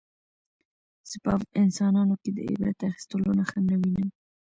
زه 1.09 1.15
په 1.23 1.31
انسانانو 1.61 2.15
کې 2.21 2.29
د 2.33 2.39
عبرت 2.49 2.79
اخیستلو 2.89 3.31
نښه 3.39 3.59
نه 3.69 3.75
وینم 3.81 4.09